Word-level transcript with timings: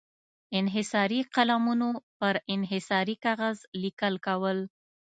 انحصاري 0.59 1.19
قلمونو 1.35 1.89
پر 2.19 2.33
انحصاري 2.55 3.15
کاغذ 3.25 3.57
لیکل 3.81 4.13
کول. 4.25 4.57